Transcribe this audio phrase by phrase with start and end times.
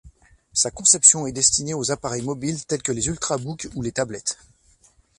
[0.53, 4.39] Sa conception est destinée aux appareils mobiles tels que les ultrabooks ou les tablettes.